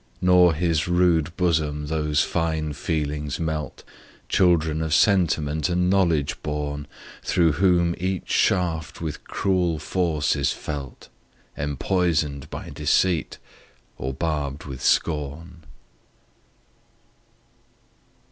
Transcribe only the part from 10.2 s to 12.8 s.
is felt, Empoison'd by